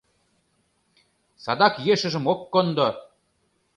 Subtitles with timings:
[1.43, 2.87] Садак ешыжым ок кондо!